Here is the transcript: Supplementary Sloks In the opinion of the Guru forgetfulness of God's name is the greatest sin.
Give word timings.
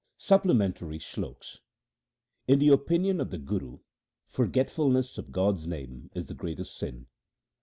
Supplementary 0.17 0.97
Sloks 0.97 1.59
In 2.47 2.57
the 2.57 2.69
opinion 2.69 3.21
of 3.21 3.29
the 3.29 3.37
Guru 3.37 3.77
forgetfulness 4.25 5.19
of 5.19 5.31
God's 5.31 5.67
name 5.67 6.09
is 6.15 6.25
the 6.25 6.33
greatest 6.33 6.75
sin. 6.75 7.05